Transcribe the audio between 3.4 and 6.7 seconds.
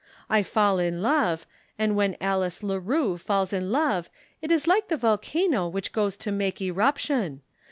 in love it is like the volcano which goes to make